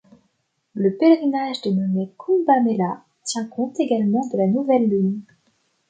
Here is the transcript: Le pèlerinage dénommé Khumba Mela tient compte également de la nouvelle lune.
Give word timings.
Le 0.73 0.97
pèlerinage 0.97 1.61
dénommé 1.61 2.11
Khumba 2.17 2.59
Mela 2.61 3.03
tient 3.23 3.45
compte 3.45 3.79
également 3.79 4.25
de 4.33 4.37
la 4.39 4.47
nouvelle 4.47 4.89
lune. 4.89 5.21